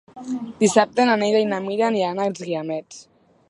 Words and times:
Dissabte 0.63 1.05
na 1.09 1.17
Neida 1.23 1.43
i 1.45 1.49
na 1.51 1.61
Mira 1.67 1.87
aniran 1.91 2.25
als 2.25 2.45
Guiamets. 2.49 3.07